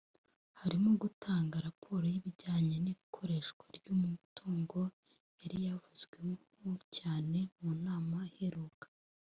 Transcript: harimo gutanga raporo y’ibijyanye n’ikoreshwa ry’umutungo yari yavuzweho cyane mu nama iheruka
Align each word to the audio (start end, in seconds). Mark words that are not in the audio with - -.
harimo 0.61 0.89
gutanga 1.03 1.55
raporo 1.67 2.03
y’ibijyanye 2.13 2.75
n’ikoreshwa 2.83 3.63
ry’umutungo 3.77 4.79
yari 5.41 5.57
yavuzweho 5.67 6.71
cyane 6.97 7.39
mu 7.61 7.71
nama 7.85 8.19
iheruka 8.31 8.85